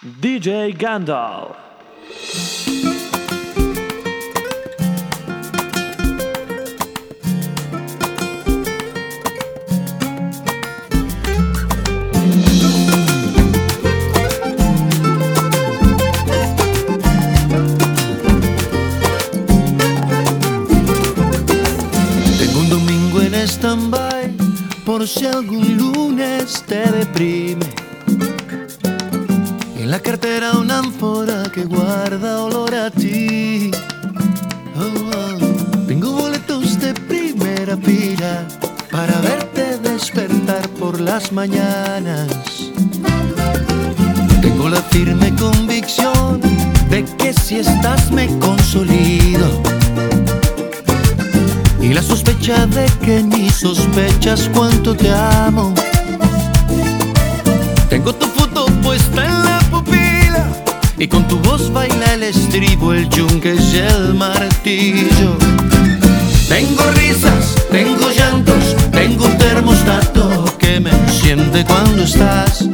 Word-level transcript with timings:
DJ 0.00 0.78
Gandalf. 0.78 2.77
Y 63.72 63.78
el 63.78 64.14
martillo. 64.14 65.36
Tengo 66.48 66.82
risas, 66.92 67.54
tengo 67.70 68.10
llantos, 68.10 68.76
tengo 68.92 69.26
un 69.26 69.38
termostato 69.38 70.44
que 70.58 70.80
me 70.80 70.90
enciende 70.90 71.64
cuando 71.64 72.04
estás 72.04 72.68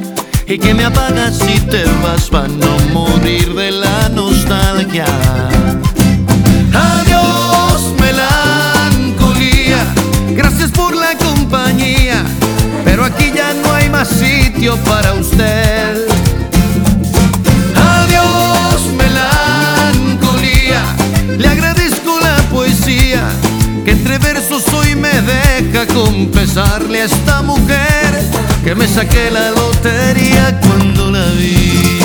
y 0.46 0.58
que 0.58 0.74
me 0.74 0.84
apaga 0.84 1.32
si 1.32 1.58
te 1.60 1.84
vas 2.02 2.28
para 2.30 2.48
no 2.48 2.78
morir 2.92 3.54
de 3.54 3.70
la 3.72 4.08
nostalgia. 4.10 5.06
Adiós, 6.72 7.92
melancolía. 8.00 9.84
Gracias 10.36 10.70
por 10.70 10.94
la 10.94 11.16
compañía. 11.18 12.24
Pero 12.84 13.04
aquí 13.04 13.32
ya 13.34 13.52
no 13.54 13.72
hay 13.72 13.88
más 13.88 14.08
sitio 14.08 14.76
para 14.84 15.14
usted. 15.14 16.13
Que 23.84 23.90
entre 23.90 24.18
versos 24.18 24.64
hoy 24.72 24.94
me 24.94 25.12
deja 25.20 25.86
confesarle 25.92 27.02
a 27.02 27.04
esta 27.04 27.42
mujer 27.42 28.30
que 28.64 28.74
me 28.74 28.86
saqué 28.86 29.30
la 29.30 29.50
lotería 29.50 30.58
cuando 30.60 31.10
la 31.10 31.26
vi. 31.32 32.03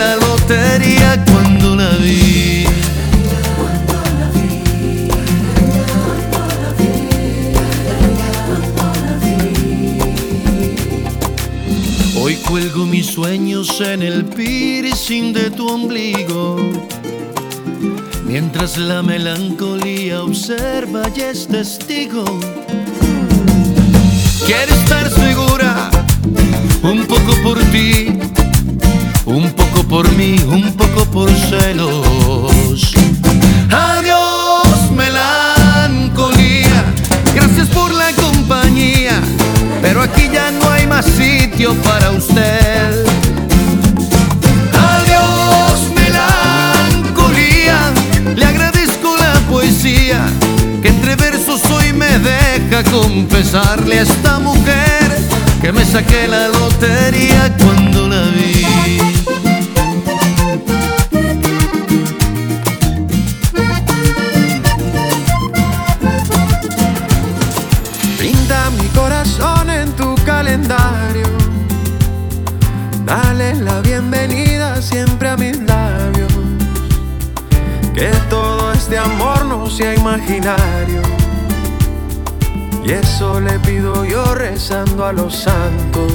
La 0.00 0.16
lotería 0.16 1.22
cuando 1.30 1.76
la 1.76 1.90
vi. 1.96 2.64
Hoy 12.16 12.36
cuelgo 12.48 12.86
mis 12.86 13.06
sueños 13.06 13.80
en 13.82 14.02
el 14.02 14.24
piercing 14.24 15.34
de 15.34 15.50
tu 15.50 15.68
ombligo. 15.68 16.56
Mientras 18.24 18.78
la 18.78 19.02
melancolía 19.02 20.22
observa 20.22 21.02
y 21.14 21.20
es 21.20 21.46
testigo. 21.46 22.24
Quiero 24.46 24.72
estar 24.82 25.10
segura, 25.10 25.90
un 26.82 27.06
poco 27.06 27.32
por 27.42 27.58
ti, 27.72 28.18
un 29.30 29.50
poco 29.52 29.84
por 29.84 30.10
mí, 30.16 30.36
un 30.48 30.72
poco 30.74 31.04
por 31.06 31.30
celos. 31.30 32.92
Adiós, 33.70 34.90
melancolía, 34.90 36.84
gracias 37.34 37.68
por 37.68 37.92
la 37.94 38.12
compañía, 38.12 39.20
pero 39.80 40.02
aquí 40.02 40.28
ya 40.32 40.50
no 40.50 40.68
hay 40.70 40.86
más 40.86 41.06
sitio 41.06 41.74
para 41.82 42.10
usted. 42.10 43.06
Adiós, 44.72 45.90
melancolía, 45.94 47.78
le 48.34 48.44
agradezco 48.44 49.16
la 49.16 49.34
poesía 49.48 50.26
que 50.82 50.88
entre 50.88 51.14
versos 51.14 51.62
hoy 51.70 51.92
me 51.92 52.18
deja 52.18 52.82
confesarle 52.90 54.00
a 54.00 54.02
esta 54.02 54.40
mujer 54.40 55.20
que 55.60 55.70
me 55.72 55.84
saqué 55.84 56.26
la 56.26 56.48
lotería 56.48 57.54
cuando 57.58 58.08
la 58.08 58.22
vi. 58.30 59.09
La 73.40 73.80
bienvenida 73.80 74.82
siempre 74.82 75.30
a 75.30 75.34
mis 75.34 75.58
labios. 75.62 76.30
Que 77.94 78.10
todo 78.28 78.70
este 78.70 78.98
amor 78.98 79.46
no 79.46 79.66
sea 79.66 79.94
imaginario. 79.94 81.00
Y 82.84 82.92
eso 82.92 83.40
le 83.40 83.58
pido 83.60 84.04
yo 84.04 84.34
rezando 84.34 85.06
a 85.06 85.14
los 85.14 85.34
santos. 85.34 86.12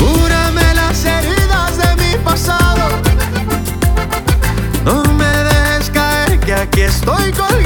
Cúrame 0.00 0.74
las 0.74 1.04
heridas 1.04 1.78
de 1.78 1.96
mi 2.02 2.24
pasado. 2.24 2.88
No 4.84 5.04
me 5.14 5.24
dejes 5.24 5.90
caer 5.90 6.40
que 6.40 6.54
aquí 6.54 6.80
estoy 6.80 7.30
colgando. 7.30 7.61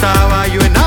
Tiempo 0.00 0.06
no 0.06 0.18
estaba 0.18 0.46
yo 0.46 0.60
enamorado. 0.60 0.79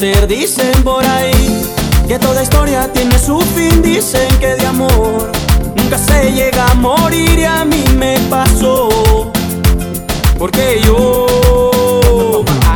Dicen 0.00 0.82
por 0.82 1.04
ahí 1.04 1.62
que 2.08 2.18
toda 2.18 2.42
historia 2.42 2.90
tiene 2.90 3.18
su 3.18 3.38
fin. 3.38 3.82
Dicen 3.82 4.34
que 4.38 4.54
de 4.54 4.66
amor 4.66 5.30
nunca 5.76 5.98
se 5.98 6.32
llega 6.32 6.70
a 6.70 6.74
morir 6.74 7.38
y 7.38 7.44
a 7.44 7.66
mí 7.66 7.84
me 7.98 8.18
pasó. 8.30 9.30
Porque 10.38 10.80
yo 10.86 11.26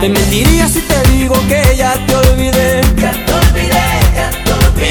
te 0.03 0.09
mentiría 0.11 0.69
si 0.69 0.81
te 0.81 1.03
digo 1.13 1.35
que 1.49 1.75
ya 1.79 1.95
te 2.07 2.15
olvidé. 2.15 2.83
Ya. 2.99 3.13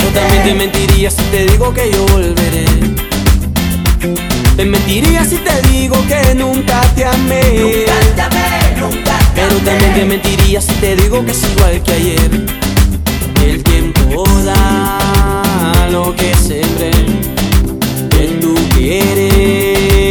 Yo 0.01 0.09
también 0.09 0.43
te 0.43 0.53
mentiría 0.55 1.11
si 1.11 1.21
te 1.25 1.45
digo 1.45 1.71
que 1.71 1.91
yo 1.91 2.03
volveré. 2.07 2.65
Te 4.55 4.65
mentiría 4.65 5.23
si 5.23 5.35
te 5.35 5.61
digo 5.67 5.95
que 6.07 6.33
nunca 6.33 6.81
te 6.95 7.05
amé. 7.05 7.43
Nunca 7.59 8.15
te 8.15 8.21
amé, 8.23 8.75
nunca 8.79 9.22
pero 9.45 9.57
también 9.57 9.93
te 9.93 10.05
mentiría 10.05 10.61
si 10.61 10.73
te 10.75 10.95
digo 10.95 11.25
que 11.25 11.31
es 11.31 11.43
igual 11.43 11.83
que 11.83 11.91
ayer. 11.91 12.31
El 13.45 13.61
tiempo 13.61 14.23
da 14.45 15.89
lo 15.91 16.15
que 16.15 16.33
sembré. 16.35 16.91
Que 18.09 18.27
tú 18.39 18.55
quieres. 18.73 20.02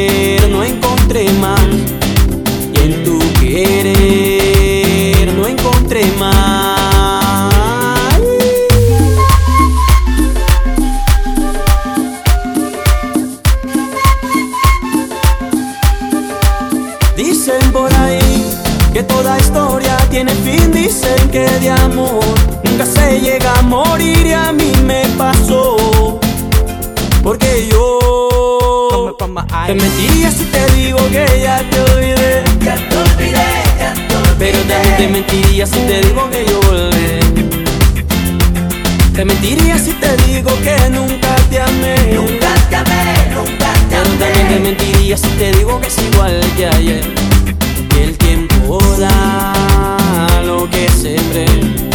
tiene 20.24 20.40
fin, 20.42 20.70
dicen 20.70 21.30
que 21.30 21.40
de 21.40 21.70
amor 21.70 22.22
nunca 22.62 22.86
se 22.86 23.20
llega 23.20 23.58
a 23.58 23.62
morir 23.62 24.24
y 24.24 24.32
a 24.32 24.52
mí 24.52 24.72
me 24.84 25.02
pasó. 25.18 26.20
Porque 27.22 27.68
yo 27.68 29.16
te 29.66 29.74
mentiría 29.74 30.30
si 30.30 30.44
te 30.44 30.66
digo 30.74 30.98
que 31.10 31.26
ya 31.42 31.58
te 31.70 31.80
olvidé. 31.80 32.44
Ya 32.60 32.76
te 32.76 32.96
olvidé, 32.96 33.46
ya 33.78 33.94
te 33.94 34.16
olvidé. 34.16 34.36
Pero 34.38 34.58
también 34.60 34.96
te 34.96 35.08
mentiría 35.08 35.66
si 35.66 35.78
te 35.78 36.00
digo 36.02 36.30
que 36.30 36.44
yo 36.46 36.60
volveré. 36.60 37.20
Te 39.14 39.24
mentiría 39.24 39.78
si 39.78 39.92
te 39.92 40.16
digo 40.28 40.50
que 40.62 40.90
nunca 40.90 41.34
te 41.50 41.60
amé. 41.60 41.96
Nunca 42.14 42.54
te 42.70 42.76
amé, 42.76 43.34
nunca 43.34 43.72
te 43.88 43.96
amé. 43.96 44.08
Pero 44.08 44.18
también 44.18 44.48
te 44.48 44.60
mentiría 44.60 45.16
si 45.16 45.28
te 45.30 45.52
digo 45.52 45.80
que 45.80 45.88
es 45.88 45.98
igual 45.98 46.40
que 46.56 46.66
ayer. 46.66 47.14
Que 47.88 48.04
el 48.04 48.18
tiempo 48.18 48.80
da 48.98 49.51
siempre. 51.02 51.91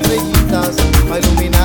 estrejitas 0.00 0.76
a 1.10 1.18
iluminar. 1.18 1.55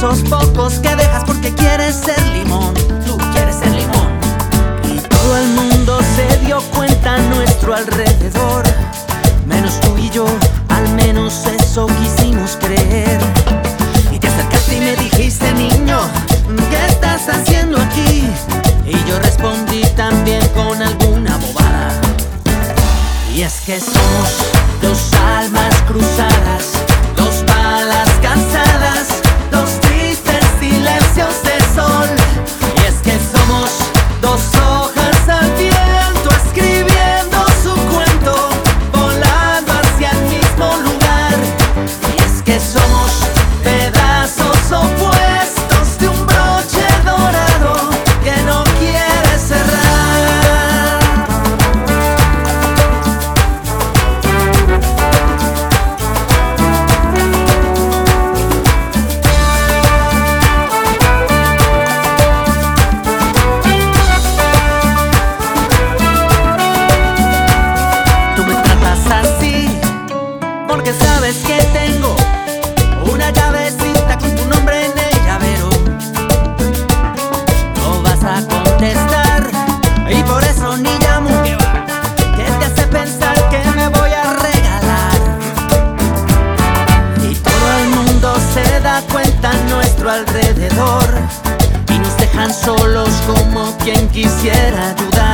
esos 0.00 0.22
pocos 0.30 0.78
que 0.78 0.96
dejas 0.96 1.24
porque 1.24 1.52
quieres 1.54 1.94
ser 1.94 2.18
limón. 2.28 2.72
Tú 3.04 3.18
quieres 3.34 3.56
ser 3.56 3.70
limón. 3.70 4.08
Y 4.84 4.98
todo 4.98 5.36
el 5.36 5.46
mundo 5.48 5.98
se 6.16 6.38
dio 6.46 6.62
cuenta 6.74 7.16
a 7.16 7.18
nuestro 7.18 7.74
alrededor. 7.74 8.64
Menos 9.44 9.78
tú 9.80 9.98
y 9.98 10.08
yo, 10.08 10.24
al 10.70 10.88
menos 10.94 11.44
eso 11.44 11.86
quisimos 11.86 12.56
creer. 12.56 13.20
Y 14.10 14.18
te 14.18 14.28
acercaste 14.28 14.76
y 14.76 14.80
me 14.80 14.96
dijiste, 14.96 15.52
niño, 15.52 15.98
¿qué 16.70 16.86
estás 16.86 17.28
haciendo 17.28 17.78
aquí? 17.78 18.24
Y 18.86 19.04
yo 19.06 19.18
respondí 19.18 19.82
también 19.96 20.40
con 20.54 20.80
alguna 20.80 21.36
bobada. 21.36 22.00
Y 23.34 23.42
es 23.42 23.60
que 23.66 23.78
somos 23.78 24.30
dos 24.80 25.12
almas 25.36 25.74
cruzadas 25.86 26.79
dos 34.20 34.59
quien 94.00 94.08
quisiera 94.08 94.90
ayudar. 94.90 95.29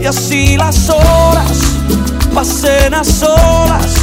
y 0.00 0.06
así 0.06 0.56
las 0.56 0.88
horas 0.88 1.58
pasen 2.34 2.94
a 2.94 3.04
solas. 3.04 3.94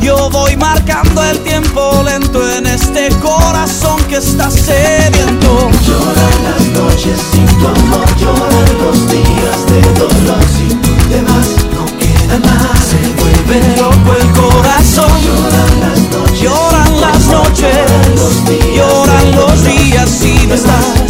Yo 0.00 0.30
voy 0.30 0.56
marcando 0.56 1.22
el 1.24 1.38
tiempo 1.40 2.02
lento 2.04 2.48
en 2.52 2.66
este 2.66 3.08
corazón 3.20 4.00
que 4.08 4.16
está 4.16 4.50
sediento. 4.50 5.70
Lloran 5.84 6.36
las 6.44 6.66
noches 6.78 7.20
sin 7.32 7.46
tu 7.58 7.66
amor, 7.66 8.06
lloran 8.20 8.68
los 8.82 9.10
días 9.10 9.58
de 9.66 9.80
dolor 9.98 10.44
sin 10.56 10.80
demás, 11.10 11.46
no 11.74 11.86
queda 11.98 12.38
más. 12.38 12.78
Se 12.86 13.00
vuelve 13.20 13.76
loco 13.78 14.14
el 14.20 14.30
corazón. 14.32 15.10
Lloran 15.22 15.80
las 15.80 16.00
noches, 16.14 16.40
lloran 16.40 17.00
las 17.00 17.26
noches, 17.26 17.74
lloran 17.74 18.14
los 18.14 18.48
días, 18.48 18.76
lloran 18.76 19.32
los 19.34 20.10
sin 20.10 20.48
no 20.48 20.54
estás 20.54 21.05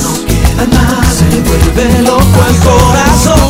vuelve 1.46 2.02
loco 2.02 2.40
el 2.48 2.56
corazón. 2.60 3.45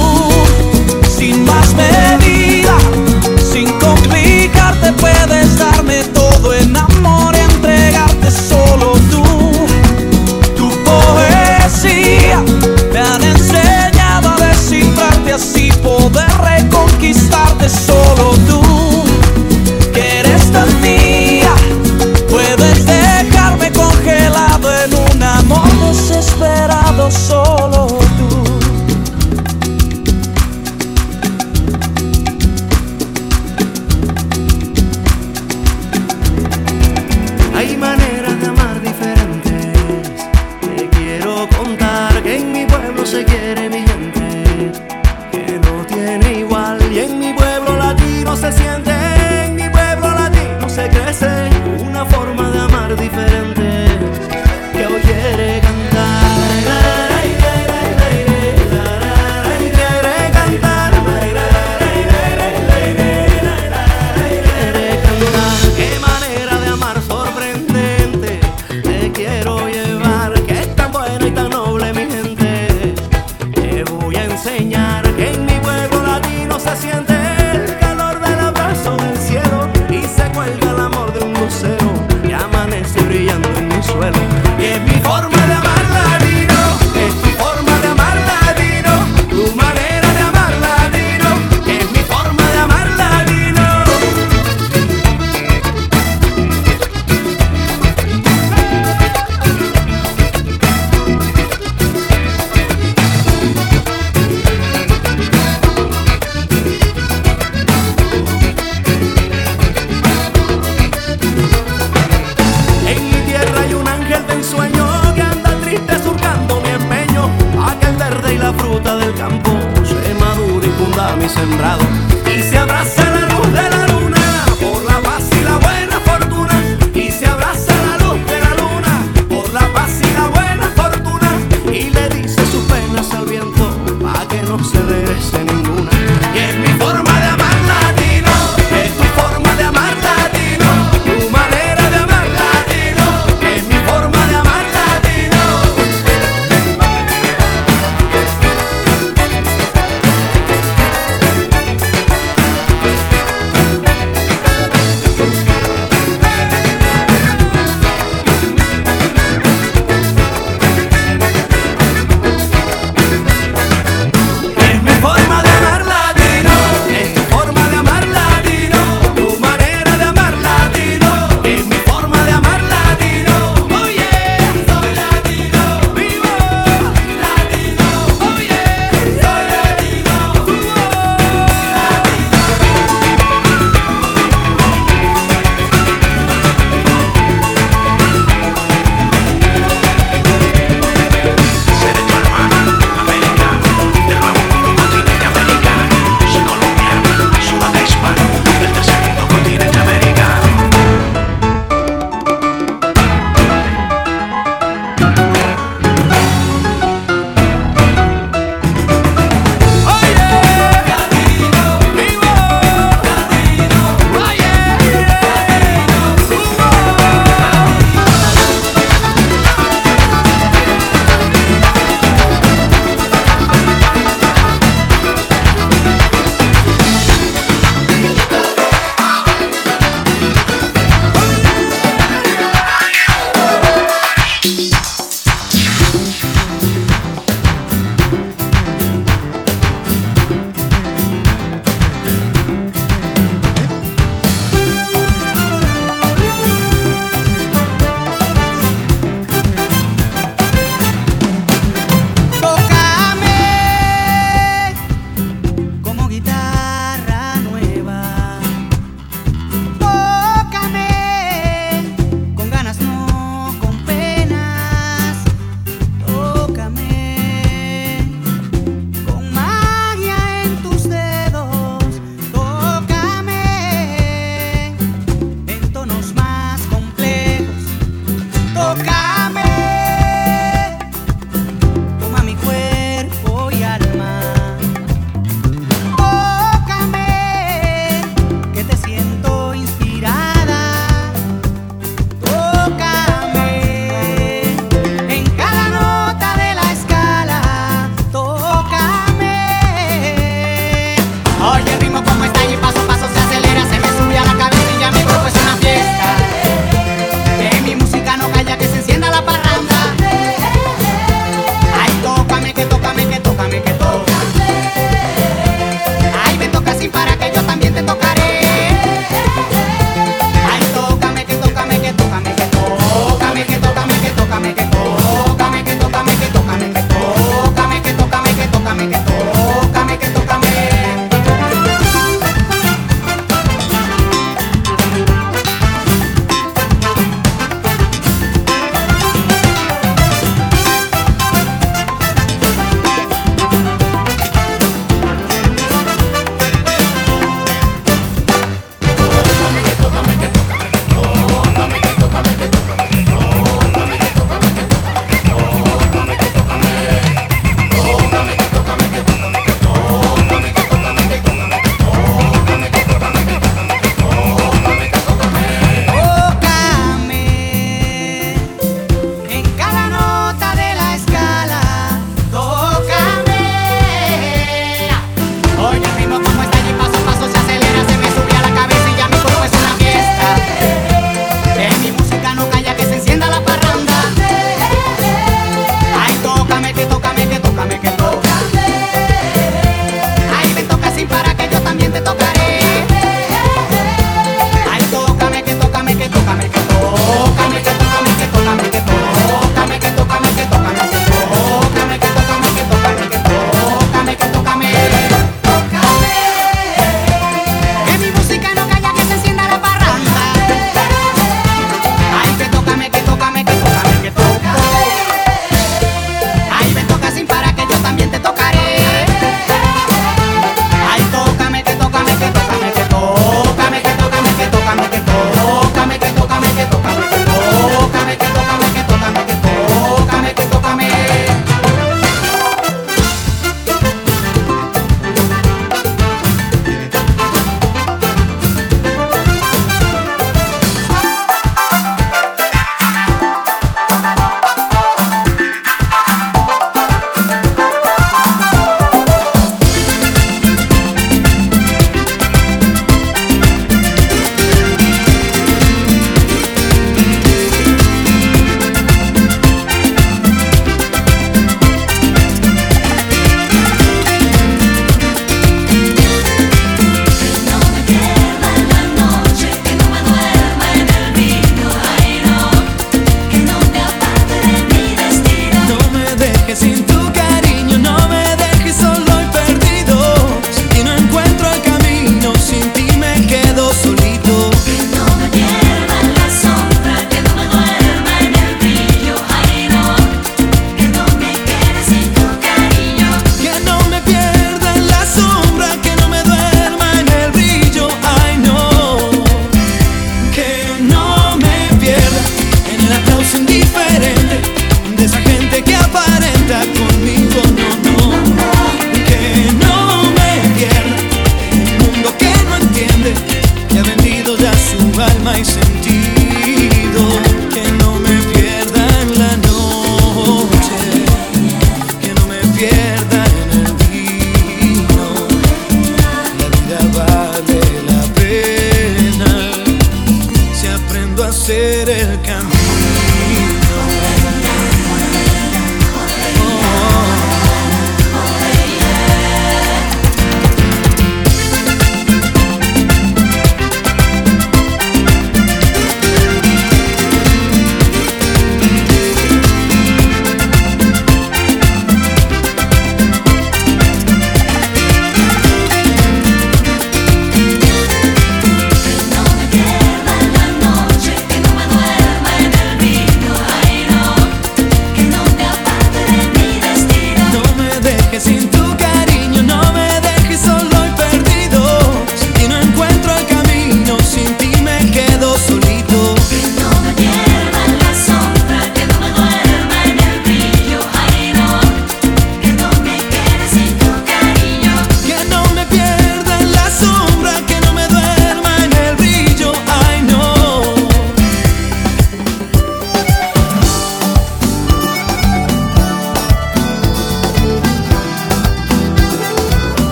ser 531.76 531.90
el 531.90 532.22
camino. 532.22 532.86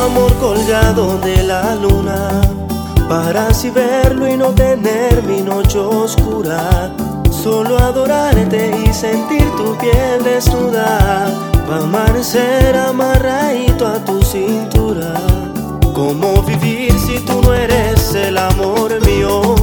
amor 0.00 0.32
colgado 0.36 1.18
de 1.18 1.42
la 1.42 1.74
luna, 1.74 2.40
para 3.08 3.48
así 3.48 3.70
verlo 3.70 4.28
y 4.28 4.36
no 4.36 4.48
tener 4.48 5.22
mi 5.24 5.42
noche 5.42 5.78
oscura. 5.78 6.90
Solo 7.30 7.78
adorarte 7.78 8.72
y 8.84 8.92
sentir 8.92 9.44
tu 9.56 9.76
piel 9.76 10.22
desnuda, 10.24 11.26
va 11.70 11.76
a 11.76 11.80
amanecer 11.80 12.76
amarradito 12.76 13.86
a 13.86 14.04
tu 14.04 14.22
cintura. 14.22 15.14
¿Cómo 15.94 16.42
vivir 16.42 16.98
si 16.98 17.18
tú 17.20 17.40
no 17.42 17.54
eres 17.54 18.14
el 18.14 18.38
amor 18.38 19.04
mío? 19.04 19.54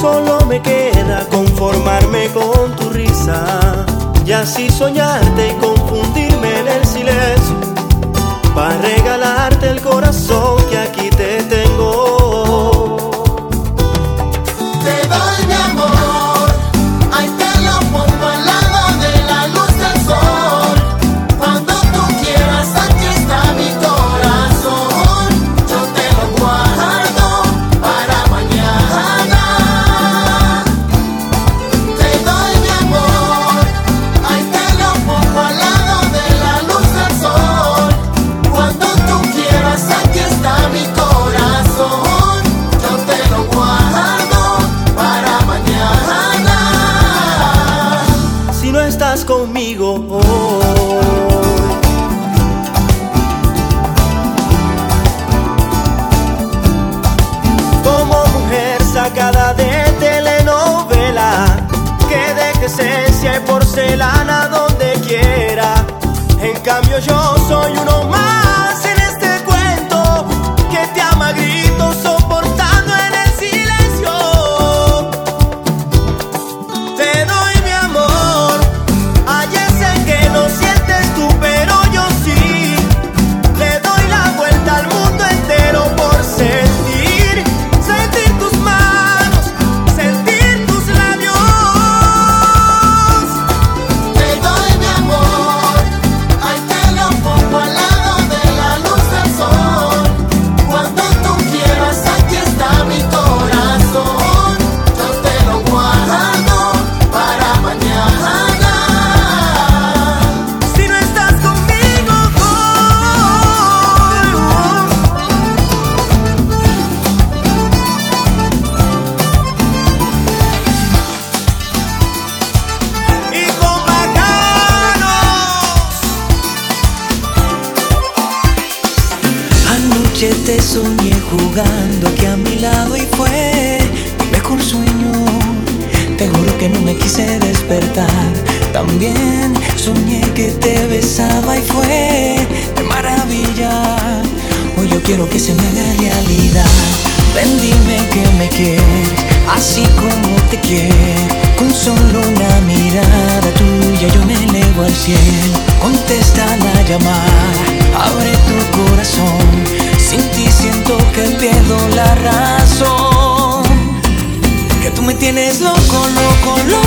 Solo 0.00 0.38
me 0.46 0.60
queda 0.60 1.26
conformarme 1.30 2.28
con 2.28 2.74
tu 2.76 2.90
risa 2.90 3.86
y 4.24 4.32
así 4.32 4.70
soñarte 4.70 5.48
y 5.48 5.54
confundirme 5.54 6.60
en 6.60 6.68
el 6.68 6.84
silencio 6.86 7.65
para 8.56 8.78
regalarte 8.78 9.68
el 9.68 9.82
corazón 9.82 10.56
que 10.70 10.78
aquí 10.78 11.10
te 11.10 11.45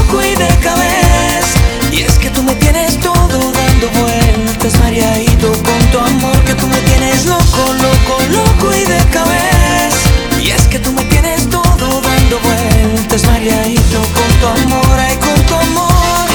loco 0.09 0.21
y 0.23 0.35
de 0.35 0.47
cabeza. 0.59 1.59
Y 1.91 2.01
es 2.01 2.17
que 2.17 2.29
tú 2.29 2.43
me 2.43 2.55
tienes 2.55 2.99
todo 2.99 3.51
dando 3.51 3.89
vueltas, 3.99 4.79
mareadito 4.79 5.51
con 5.51 5.79
tu 5.91 5.99
amor. 5.99 6.43
Que 6.45 6.55
tú 6.55 6.67
me 6.67 6.77
tienes 6.81 7.25
loco, 7.25 7.73
loco, 7.73 8.17
loco 8.31 8.75
y 8.75 8.83
de 8.83 8.97
cabeza. 9.11 10.09
Y 10.41 10.49
es 10.51 10.67
que 10.67 10.79
tú 10.79 10.91
me 10.93 11.03
tienes 11.05 11.49
todo 11.49 12.01
dando 12.01 12.39
vueltas, 12.39 13.25
mareadito 13.25 13.99
con 14.13 14.29
tu 14.39 14.47
amor. 14.47 14.99
Ay, 14.99 15.15
con 15.17 15.45
tu 15.45 15.55
amor. 15.55 16.27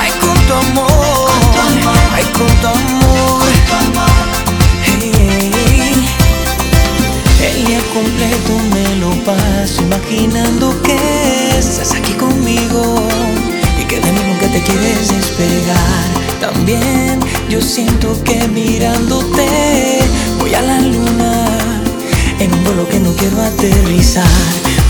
Ay, 0.00 0.12
con 0.20 0.34
tu 0.46 0.54
amor. 0.54 1.30
Ay, 2.14 2.24
con 2.32 2.46
tu 2.60 2.66
amor. 2.66 3.42
Hey. 4.84 6.06
El 7.42 7.66
día 7.66 7.80
completo 7.92 8.52
me 8.72 8.96
lo 8.96 9.10
paso 9.24 9.82
imaginando 9.82 10.80
que 10.82 10.96
estás 11.58 11.92
aquí 11.92 12.12
quieres 14.66 15.08
despegar. 15.08 16.06
También 16.40 17.20
yo 17.48 17.60
siento 17.60 18.22
que 18.24 18.46
mirándote 18.48 20.00
voy 20.38 20.54
a 20.54 20.62
la 20.62 20.80
luna 20.80 21.82
en 22.40 22.52
un 22.52 22.64
vuelo 22.64 22.88
que 22.88 23.00
no 23.00 23.12
quiero 23.14 23.40
aterrizar. 23.42 24.24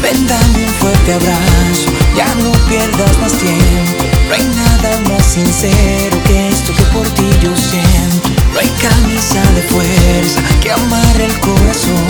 Ven, 0.02 0.26
dame 0.26 0.64
un 0.66 0.74
fuerte 0.74 1.12
abrazo, 1.14 1.88
ya 2.16 2.26
no 2.36 2.52
pierdas 2.68 3.18
más 3.18 3.32
tiempo. 3.32 4.04
No 4.28 4.34
hay 4.34 4.44
nada 4.56 5.00
más 5.08 5.24
sincero 5.24 6.16
que 6.26 6.48
esto 6.48 6.72
que 6.74 6.82
por 6.84 7.08
ti 7.10 7.28
yo 7.42 7.54
siento. 7.56 8.28
No 8.52 8.60
hay 8.60 8.68
camisa 8.80 9.42
de 9.54 9.62
fuerza 9.62 10.40
que 10.62 10.72
amarre 10.72 11.26
el 11.26 11.40
corazón. 11.40 12.06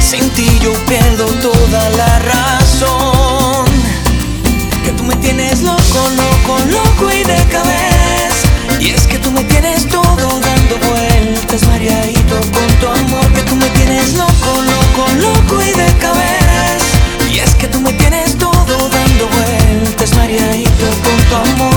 Sin 0.00 0.28
ti 0.30 0.46
yo 0.62 0.72
pierdo 0.86 1.26
toda 1.40 1.90
la 1.90 2.18
razón. 2.20 3.67
Que 4.88 4.94
tú 4.94 5.04
me 5.04 5.16
tienes 5.16 5.60
loco, 5.60 6.00
loco, 6.16 6.58
loco 6.70 7.12
y 7.12 7.22
de 7.22 7.36
cabeza. 7.52 8.48
Y 8.80 8.88
es 8.88 9.06
que 9.06 9.18
tú 9.18 9.30
me 9.30 9.44
tienes 9.44 9.86
todo 9.86 10.40
dando 10.40 10.78
vueltas, 10.88 11.62
Mariaito, 11.66 12.40
con 12.54 12.66
tu 12.80 12.86
amor. 12.86 13.30
Que 13.34 13.42
tú 13.42 13.54
me 13.54 13.68
tienes 13.76 14.14
loco, 14.14 14.62
loco, 14.62 15.06
loco 15.20 15.62
y 15.62 15.72
de 15.72 15.92
cabeza. 15.98 17.28
Y 17.30 17.38
es 17.38 17.54
que 17.56 17.68
tú 17.68 17.82
me 17.82 17.92
tienes 17.92 18.38
todo 18.38 18.88
dando 18.88 19.28
vueltas, 19.28 20.16
Mariaito, 20.16 20.86
con 21.04 21.18
tu 21.28 21.36
amor, 21.52 21.67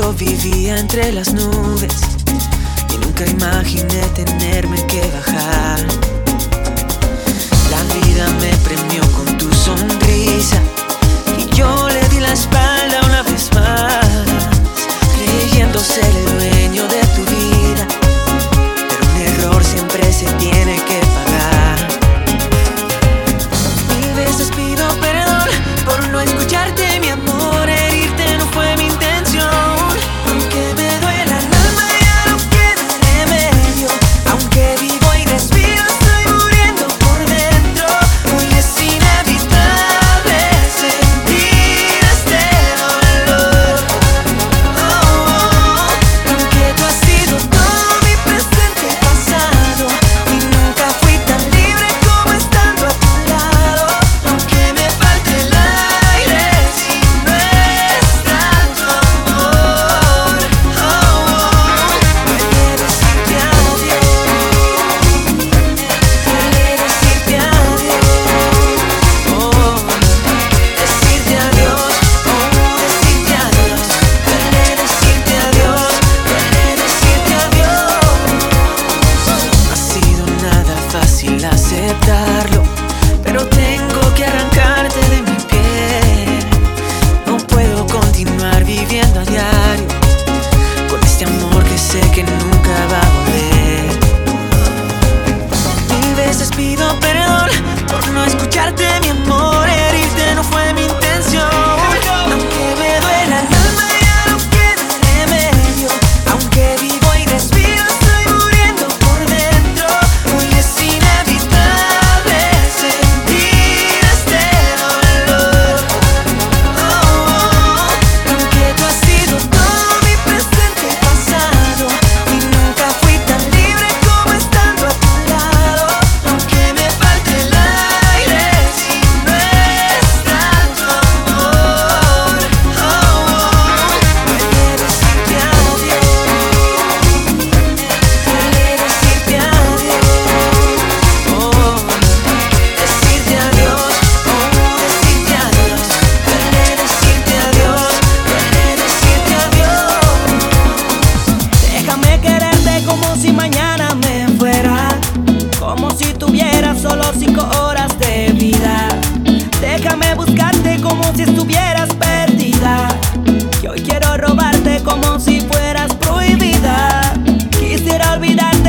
Yo 0.00 0.12
vivía 0.12 0.78
entre 0.78 1.10
las 1.12 1.32
nubes 1.34 1.92
y 2.94 2.98
nunca 3.04 3.26
imaginé 3.26 4.00
tenerme 4.14 4.76
que 4.86 5.00
bajar. 5.00 5.80
La 7.68 7.82
vida 7.94 8.28
me 8.40 8.52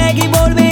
seguir 0.09 0.27
volviendo. 0.29 0.68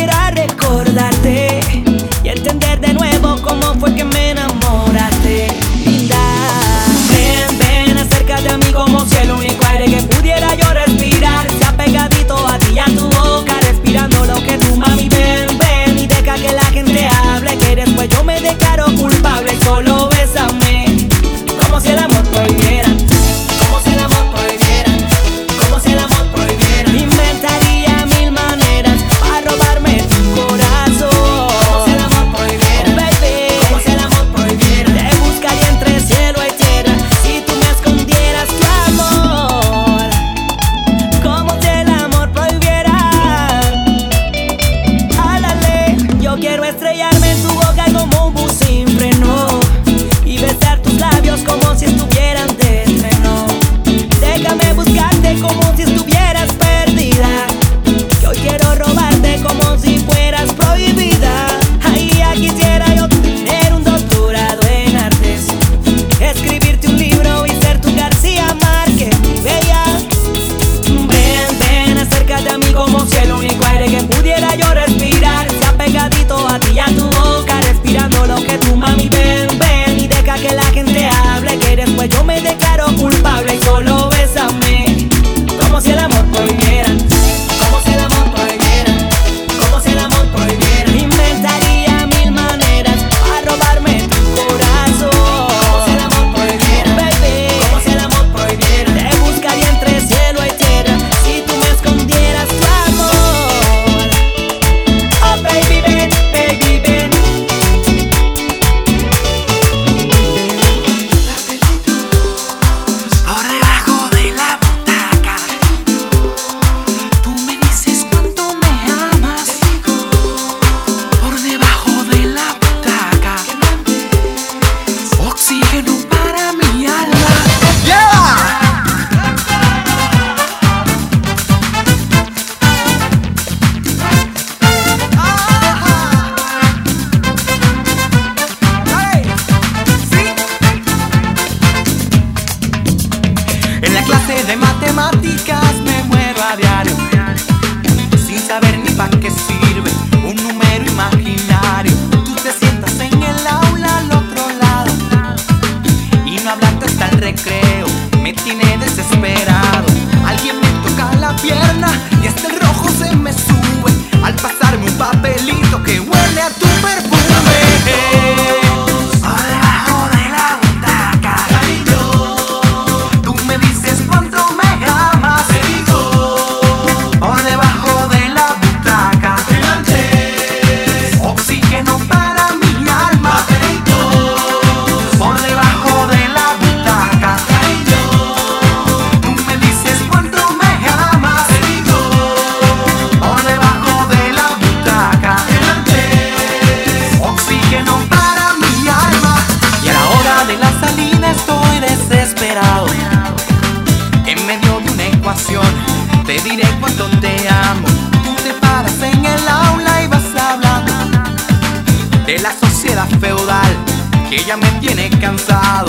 alcanzado. 215.27 215.86